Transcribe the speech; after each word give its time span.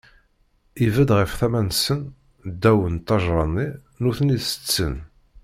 Ibedd 0.85 1.09
ɣer 1.17 1.27
tama-nsen, 1.39 2.01
ddaw 2.51 2.79
n 2.89 2.95
ṭṭajṛa-nni, 3.01 3.67
nutni 4.01 4.37
tetten. 4.45 4.95